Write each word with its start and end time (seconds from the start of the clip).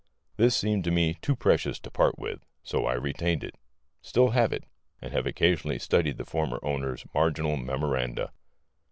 This 0.35 0.57
seemed 0.57 0.83
to 0.85 0.89
me 0.91 1.13
too 1.21 1.35
precious 1.35 1.77
to 1.81 1.91
part 1.91 2.17
with, 2.17 2.43
so 2.63 2.87
I 2.87 2.93
retained 2.93 3.43
it; 3.43 3.53
still 4.01 4.31
have 4.31 4.51
it; 4.51 4.63
and 4.99 5.13
have 5.13 5.27
occasionally 5.27 5.77
studied 5.77 6.17
the 6.17 6.25
former 6.25 6.57
owner's 6.63 7.05
marginal 7.13 7.55
memoranda. 7.55 8.31